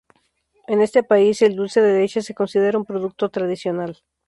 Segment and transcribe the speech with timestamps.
[0.67, 3.99] En este país el dulce de leche se considera un producto tradicional.